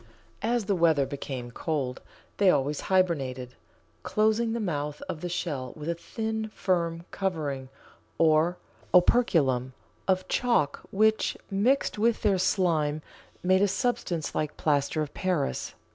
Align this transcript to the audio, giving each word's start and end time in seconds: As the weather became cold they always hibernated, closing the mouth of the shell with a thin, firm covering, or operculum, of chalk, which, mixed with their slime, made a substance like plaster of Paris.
As 0.41 0.65
the 0.65 0.73
weather 0.75 1.05
became 1.05 1.51
cold 1.51 2.01
they 2.37 2.49
always 2.49 2.81
hibernated, 2.89 3.53
closing 4.01 4.51
the 4.51 4.59
mouth 4.59 4.99
of 5.07 5.21
the 5.21 5.29
shell 5.29 5.73
with 5.75 5.87
a 5.87 5.93
thin, 5.93 6.49
firm 6.55 7.05
covering, 7.11 7.69
or 8.17 8.57
operculum, 8.95 9.73
of 10.07 10.27
chalk, 10.27 10.79
which, 10.89 11.37
mixed 11.51 11.99
with 11.99 12.23
their 12.23 12.39
slime, 12.39 13.03
made 13.43 13.61
a 13.61 13.67
substance 13.67 14.33
like 14.33 14.57
plaster 14.57 15.03
of 15.03 15.13
Paris. 15.13 15.75